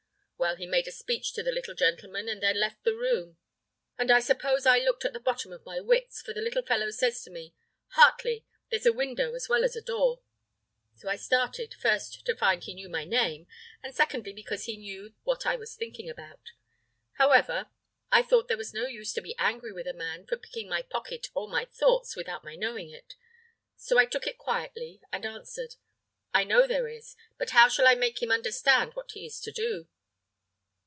[0.41, 3.37] Well, he made a speech to the little gentleman, and then left the room;
[3.95, 6.89] and I suppose I looked at the bottom of my wits, for the little fellow
[6.89, 7.53] says to me,
[7.89, 8.45] 'Heartley!
[8.71, 10.23] there's a window as well as a door.'
[10.95, 13.45] So I started, first to find he knew my name,
[13.83, 16.49] and secondly because he knew what I was thinking about.
[17.19, 17.67] However,
[18.11, 20.81] I thought there was no use to be angry with a man for picking my
[20.81, 23.13] pocket of my thoughts without my knowing it;
[23.75, 25.75] so I took it quietly, and answered,
[26.33, 29.51] 'I know there is; but how shall I make him understand what he is to
[29.51, 29.87] do?'